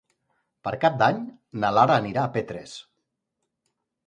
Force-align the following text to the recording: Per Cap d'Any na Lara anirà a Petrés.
Per 0.67 0.71
Cap 0.85 0.95
d'Any 1.01 1.19
na 1.65 1.71
Lara 1.79 1.99
anirà 2.05 2.25
a 2.25 2.33
Petrés. 2.39 2.75